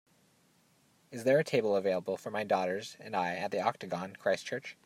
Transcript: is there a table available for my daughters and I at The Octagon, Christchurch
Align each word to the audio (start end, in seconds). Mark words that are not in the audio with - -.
is 1.11 1.25
there 1.25 1.37
a 1.37 1.43
table 1.43 1.75
available 1.75 2.17
for 2.17 2.31
my 2.31 2.43
daughters 2.43 2.97
and 3.01 3.15
I 3.15 3.35
at 3.35 3.51
The 3.51 3.61
Octagon, 3.61 4.15
Christchurch 4.15 4.75